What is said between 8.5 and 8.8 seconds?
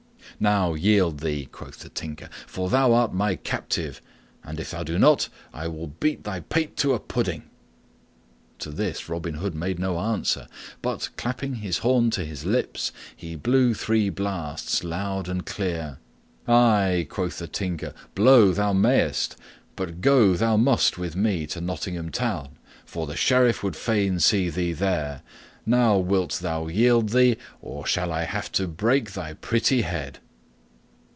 To